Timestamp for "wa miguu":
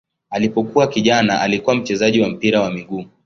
2.61-3.05